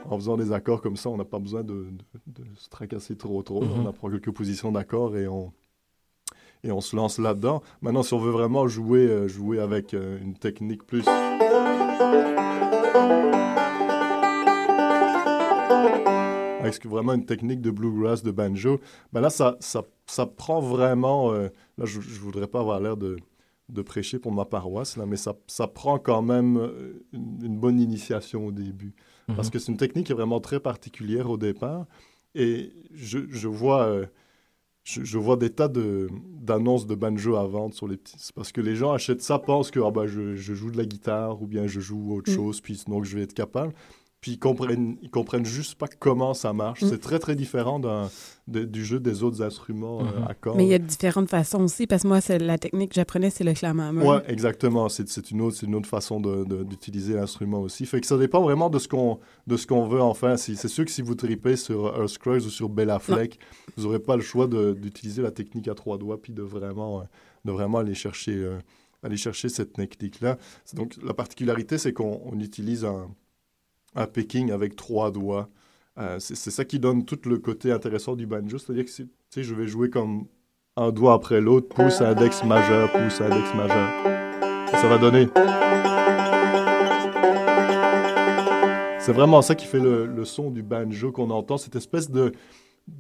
[0.09, 1.91] en faisant des accords comme ça, on n'a pas besoin de,
[2.27, 3.63] de- de se tracasser trop trop.
[3.63, 3.73] Mhm.
[3.85, 5.53] On apprend quelques positions d'accords et on,
[6.65, 7.63] et on se lance là-dedans.
[7.83, 11.05] Maintenant, si on veut vraiment jouer, euh, jouer avec euh, une technique plus...
[16.61, 18.81] avec vraiment une technique de bluegrass, de banjo,
[19.13, 21.33] ben là, ça, ça, ça prend vraiment...
[21.33, 21.49] euh,
[21.79, 23.17] là, je ne voudrais pas avoir l'air de,
[23.69, 26.57] de prêcher pour ma paroisse, là, mais ça, ça prend quand même
[27.13, 28.95] une, une bonne initiation au début.
[29.29, 29.53] Parce Mhm.
[29.53, 31.87] que c'est une technique qui est vraiment très particulière au départ.
[32.35, 34.01] Et je, je vois...
[34.89, 36.09] je, je vois des tas de-
[36.41, 38.17] d'annonces de, banjo à vendre sur les petits.
[38.19, 40.79] C'est parce que les gens achètent ça, pensent que ah bah, je, je joue de
[40.79, 42.35] la guitare ou bien je joue autre Mm.
[42.35, 43.75] chose, puis donc je vais être capable.
[44.21, 46.83] Puis ils comprennent, ils comprennent juste pas comment ça marche.
[46.83, 46.89] Mm.
[46.89, 48.11] C'est très très différent d'un-
[48.49, 50.27] de- du jeu des autres instruments euh, Mhm.
[50.29, 50.57] à cordes.
[50.57, 53.31] Mais il y a différentes façons aussi, parce que moi, c'est la technique que j'apprenais,
[53.31, 54.05] c'est le clamamur.
[54.05, 54.89] Ouais, exactement.
[54.89, 57.87] C'est c'est une autre, c'est une autre façon de- de- d'utiliser l'instrument aussi.
[57.87, 60.37] Fait que ça dépend vraiment de ce qu'on de ce qu'on veut en faire.
[60.37, 63.39] Si- C'est sûr que si vous tripez sur Earth Scruggs ou sur Bella Fleck,
[63.77, 67.01] vous n'aurez pas le choix de- d'utiliser la technique à trois doigts puis de vraiment,
[67.01, 67.05] euh,
[67.45, 68.59] de vraiment aller chercher, euh,
[69.05, 70.39] aller chercher cette technique-là.
[70.65, 73.09] C'est Donc la particularité, c'est qu'on on utilise un,
[73.95, 75.49] un picking avec trois doigts.
[75.99, 78.59] Euh, c'est ça qui donne tout le côté intéressant du banjo.
[78.59, 80.27] C'est-à-dire que si- je vais jouer comme
[80.77, 83.89] un doigt après l'autre, pouce, index majeur, pouce, index majeur.
[84.71, 85.29] Ça va donner.
[89.01, 92.33] C'est vraiment ça qui fait le, son du banjo qu'on entend, cette espèce de,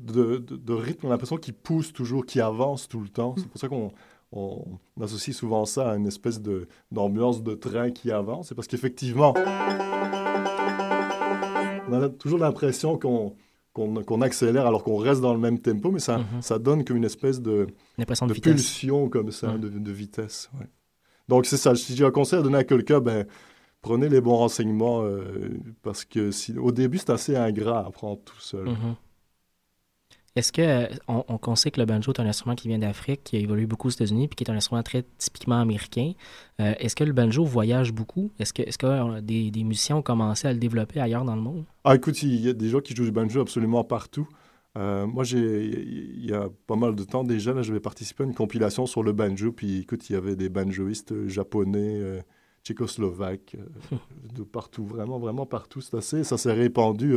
[0.06, 3.34] rythme, on a l'impression qu'il pousse toujours, qu'il avance tout le temps.
[3.36, 3.92] C'est pour ça qu'on
[4.32, 4.64] on,
[4.96, 6.40] on associe souvent ça à une espèce
[6.90, 8.48] d'ambiance de, train qui avance.
[8.48, 9.34] C'est parce qu'effectivement,
[11.90, 16.18] on a toujours l'impression qu'on accélère alors qu'on reste dans le même tempo, mais ça,
[16.18, 16.42] Mhm.
[16.42, 17.66] ça donne comme une espèce de,
[17.98, 19.60] Une de, de pulsion comme ça, Mm.
[19.60, 20.50] de, de vitesse.
[20.58, 20.66] ouais.
[21.28, 21.74] Donc c'est ça.
[21.74, 23.26] Si j'ai un conseil à donner à quelqu'un, ben,
[23.82, 25.50] prenez les bons renseignements euh,
[25.82, 28.64] parce que si, au début c'est assez ingrat à apprendre tout seul.
[28.66, 28.94] Mhm.
[30.38, 33.22] Est-ce que euh, on, on- sait que le banjo est un instrument qui vient d'Afrique,
[33.24, 36.12] qui a évolué beaucoup aux États-Unis, puis qui est un instrument très typiquement américain.
[36.60, 38.30] Euh, est-ce que le banjo voyage beaucoup?
[38.38, 41.34] Est-ce que, est-ce que euh, des, des musiciens ont commencé à le développer ailleurs dans
[41.34, 41.64] le monde?
[41.82, 44.28] Ah écoute, il y a des gens qui jouent du banjo absolument partout.
[44.76, 48.26] Euh, moi, j'ai, il y a pas mal de temps déjà, là, j'avais participé à
[48.26, 52.20] une compilation sur le banjo, puis écoute, il y avait des banjoistes japonais, euh,
[52.62, 53.56] tchécoslovaques,
[54.36, 55.80] de partout, vraiment, vraiment partout.
[55.80, 57.16] C'est assez, ça s'est répandu.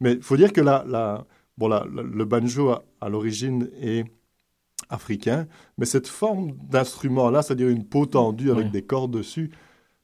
[0.00, 1.26] Mais il faut dire que la, la,
[1.58, 4.04] bon, la- la- le banjo, à, à l'origine, est
[4.88, 5.46] africain,
[5.76, 8.70] mais cette forme d'instrument-là, c'est-à-dire une peau tendue avec Ouais.
[8.70, 9.50] des cordes dessus,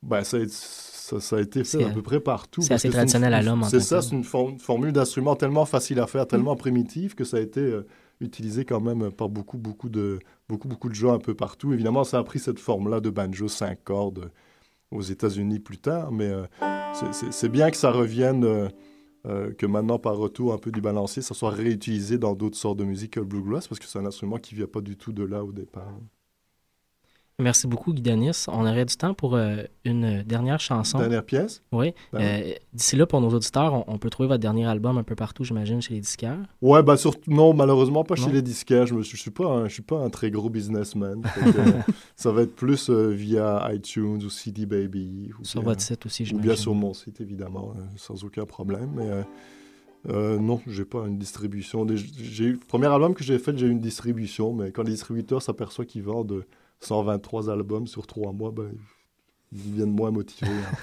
[0.02, 2.60] ben, ça, a- ça, ça a été fait à peu près partout.
[2.60, 5.36] c'est assez une- traditionnel à l'homme en C'est ça, c'est une, for- une formule d'instrument
[5.36, 7.86] tellement facile à faire, tellement primitive que ça a été euh,
[8.20, 11.72] utilisé quand même par beaucoup, beaucoup de, beaucoup, beaucoup de gens un peu partout.
[11.72, 14.28] Évidemment, ça a pris cette forme-là de banjo cinq cordes euh,
[14.90, 16.44] aux États-Unis plus tard, mais euh,
[17.30, 18.68] c'est- bien que ça revienne, euh,
[19.26, 22.78] euh, que maintenant, par retour un peu du balancier, ça soit réutilisé dans d'autres sortes
[22.78, 24.96] de musique que le bluegrass, parce que c'est un instrument qui ne vient pas du
[24.96, 25.98] tout de là au départ.
[27.40, 28.44] Merci beaucoup, Guy Denis.
[28.46, 30.98] On aurait du temps pour euh, une dernière chanson.
[31.00, 31.62] Dernière pièce?
[31.72, 31.92] Oui.
[32.12, 35.02] Ben Euh, D'ici là, pour nos auditeurs, on, on peut trouver votre dernier album un
[35.02, 36.38] peu partout, j'imagine, chez les disquaires.
[36.62, 38.86] Ouais, bah surtout, non, malheureusement pas chez les disquaires.
[38.86, 41.22] Je ne suis, pas un- je suis pas un très gros businessman.
[41.56, 41.72] Euh,
[42.16, 45.30] ça va être plus via iTunes ou CD Baby.
[45.40, 46.46] Ou Sur bien, votre site aussi, Ou j'imagine.
[46.50, 48.90] bien sur mon site, évidemment, sans aucun problème.
[48.94, 49.10] Mais
[50.12, 51.84] euh, non, j'ai pas une distribution.
[51.94, 55.42] J'ai le premier album que j'ai fait, j'ai eu une distribution, mais quand les distributeurs
[55.42, 56.44] s'aperçoivent qu'ils vendent
[56.80, 58.70] 123 albums sur trois mois, ben,
[59.52, 60.76] ils deviennent moins motivés un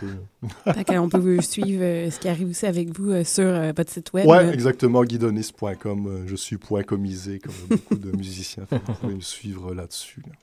[0.74, 0.84] peu.
[0.88, 4.14] Qu'on peut suivre euh, ce qui arrive aussi avec vous euh, sur euh, votre site
[4.14, 4.26] web.
[4.28, 4.52] Là.
[4.54, 6.08] exactement, guidonis.com.
[6.08, 8.66] euh, je suis point comisé, comme beaucoup de musiciens.
[8.72, 10.22] Vous pouvez me suivre là-dessus.
[10.26, 10.34] là.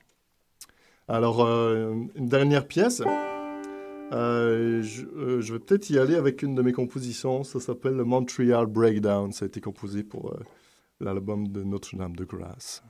[1.07, 3.01] Alors, une dernière pièce.
[4.11, 7.43] Euh, je, euh, je vais peut-être y aller avec une de mes compositions.
[7.43, 9.31] Ça s'appelle le Montreal Breakdown.
[9.31, 10.39] Ça a été composé pour euh,
[10.99, 12.83] l'album de Notre-Dame de Grâce.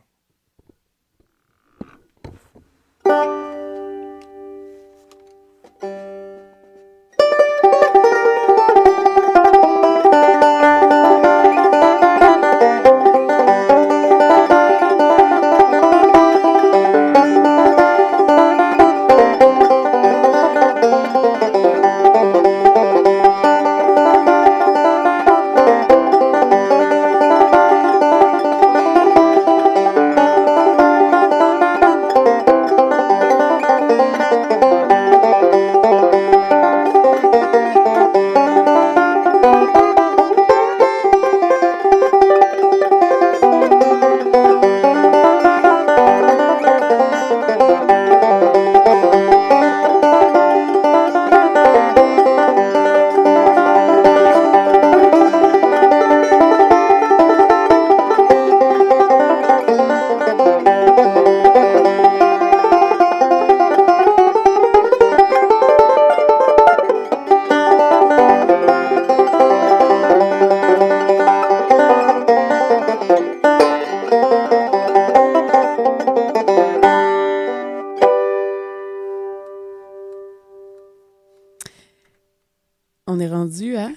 [83.12, 83.90] On est rendu à?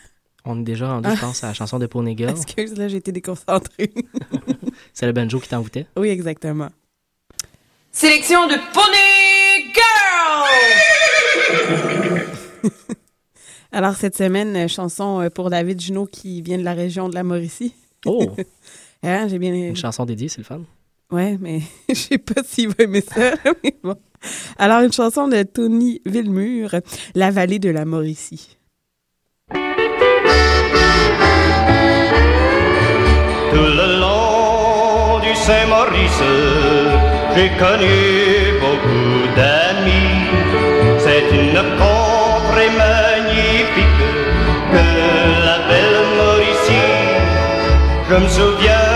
[0.47, 2.31] On est déjà rendu, je pense, à la chanson de Pony Girl.
[2.35, 3.93] Excuse, là, j'ai été déconcentrée.
[4.95, 5.85] C'est le banjo qui t'envoûtait.
[5.99, 6.71] Oui, exactement.
[7.91, 10.49] Sélection de Pony Girl!
[13.73, 17.23] Alors, cette semaine, chanson euh, pour David Junot qui vient de la région de la
[17.23, 17.75] Mauricie.
[18.07, 18.35] Oh!
[19.03, 20.63] Hein, j'ai bien Une chanson dédiée, c'est le fun.
[21.11, 21.61] Ouais, mais
[21.91, 23.35] je sais pas s'il va aimer ça.
[23.63, 23.97] mais bon.
[24.57, 26.77] Alors, une chanson de Tony Villemur,
[27.15, 28.57] La vallée de la Mauricie.
[33.53, 36.23] Tout le long du Saint-Maurice,
[37.35, 37.97] j'ai connu
[38.61, 40.25] beaucoup d'amis.
[40.99, 44.03] C'est une contrée magnifique
[44.73, 44.87] que
[45.47, 46.93] la belle Mauricie.
[48.09, 48.92] Je me souviens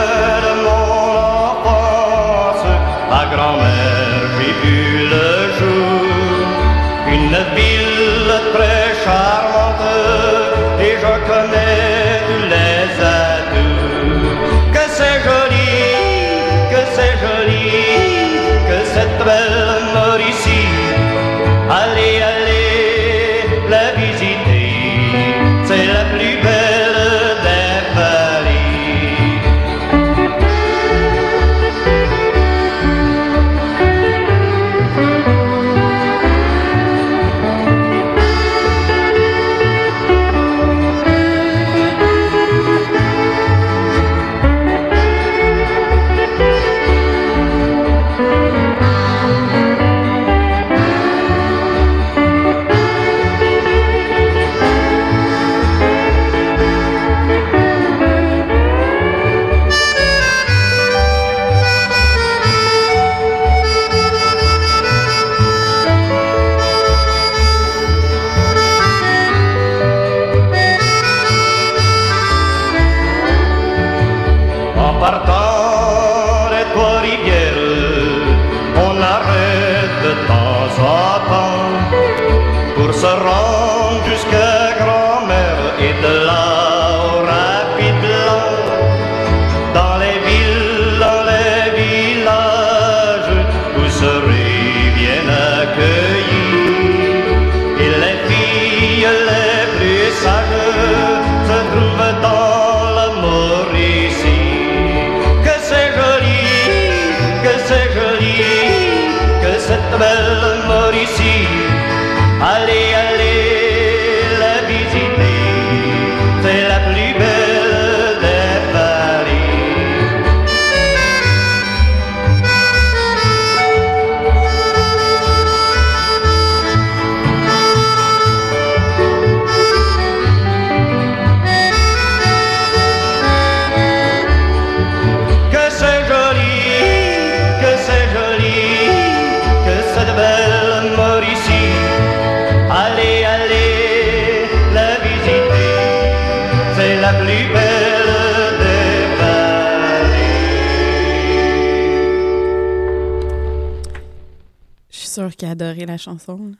[155.63, 156.37] adoré la chanson.
[156.37, 156.55] là.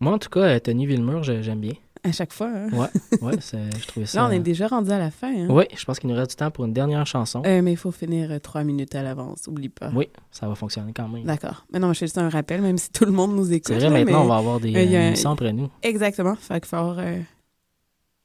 [0.00, 1.72] Moi, en tout cas, euh, Tony Villemur, j'ai- j'aime bien.
[2.04, 2.48] À chaque fois.
[2.52, 2.68] hein.
[2.72, 2.88] Ouais,
[3.22, 4.18] ouais, je trouvais ça.
[4.22, 5.32] Là, on est déjà rendu à la fin.
[5.32, 5.46] hein.
[5.48, 7.42] Oui, je pense qu'il nous reste du temps pour une dernière chanson.
[7.46, 9.90] Euh, mais il faut finir euh, trois minutes à l'avance, oublie pas.
[9.94, 11.22] Oui, ça va fonctionner quand même.
[11.24, 11.64] D'accord.
[11.72, 13.68] Mais non, je fais juste un rappel, même si tout le monde nous écoute.
[13.68, 15.68] C'est vrai, là, maintenant, mais- on va avoir des a- euh, émissions après nous.
[15.84, 16.34] Exactement.
[16.34, 17.18] Fait qu'il faut avoir, euh,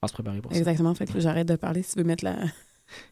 [0.01, 0.57] On va se préparer pour ça.
[0.57, 0.93] Exactement.
[0.95, 2.35] Fait que j'arrête de parler si tu veux mettre la.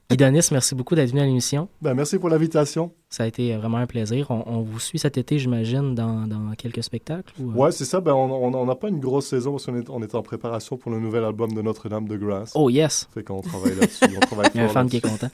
[0.09, 1.67] Guidonis, merci beaucoup d'être venu à l'émission.
[1.81, 2.91] Ben, merci pour l'invitation.
[3.09, 4.29] Ça a été euh, vraiment un plaisir.
[4.29, 7.33] On, on vous suit cet été, j'imagine, dans, dans quelques spectacles.
[7.39, 7.53] ou, euh?
[7.55, 7.99] Ouais, c'est ça.
[8.01, 10.21] Ben, on on- on n'a pas une grosse saison parce qu'on est, on est en
[10.21, 12.51] préparation pour le nouvel album de Notre-Dame de Grâce.
[12.55, 13.09] Oh, yes!
[13.13, 14.05] Fait qu'on travaille là-dessus.
[14.15, 15.29] on travaille Il y a un fort fan qui est content.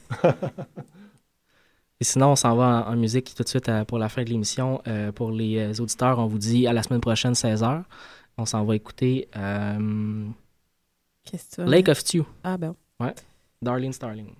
[2.00, 4.24] Et sinon, on s'en va en, en musique tout de suite à- pour la fin
[4.24, 4.80] de l'émission.
[4.88, 7.82] Euh, pour les euh, auditeurs, on vous dit à la semaine prochaine, 16h.
[8.38, 10.26] On s'en va écouter euh,
[11.24, 12.22] Qu'est-ce que tu veux Lake of Stew.
[12.42, 12.74] Ah, ben.
[12.98, 13.14] Ouais.
[13.62, 14.36] Starling.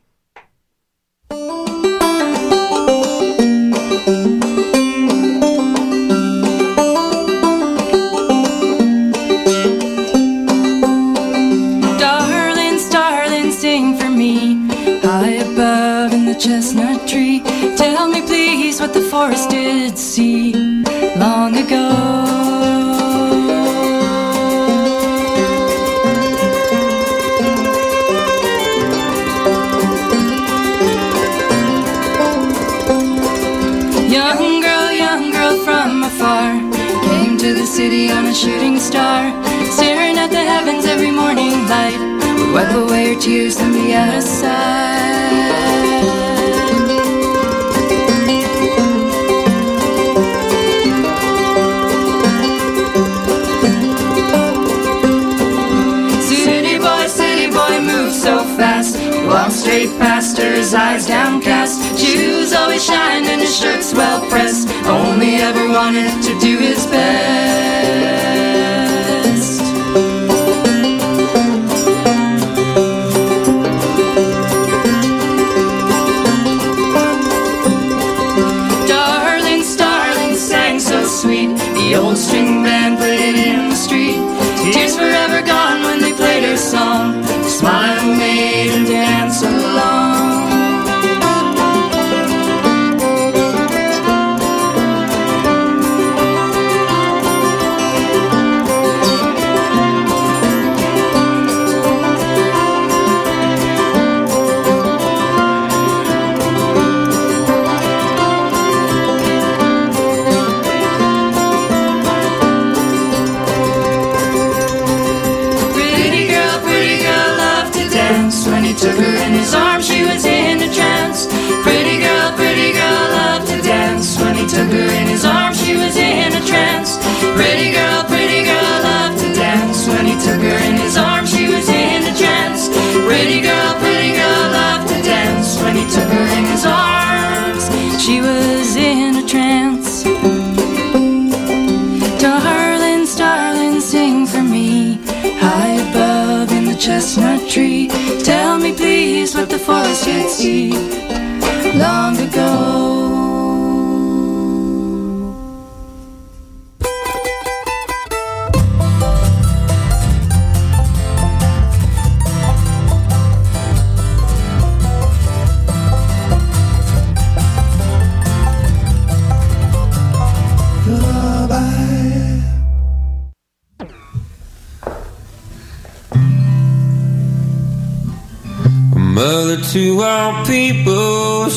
[12.01, 14.69] Darling, darling, sing for me.
[15.03, 17.43] High above in the chestnut tree.
[17.77, 20.62] Tell me, please, what the forest did see
[38.93, 39.33] star,
[39.73, 41.97] staring at the heavens every morning light.
[42.37, 44.93] We wipe away your tears and be out of sight.
[59.27, 61.99] Walked straight past her, his eyes downcast.
[61.99, 64.69] Shoes always shine and his shirt's well pressed.
[64.85, 67.72] Only ever wanted to do his best.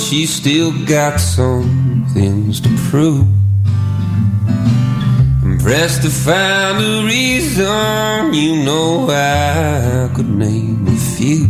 [0.06, 3.26] she still got some things to prove.
[5.43, 11.47] I'm pressed to find a reason, you know I could name a few.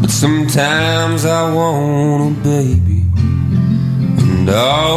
[0.00, 3.02] But sometimes I want a baby,
[4.22, 4.84] and all.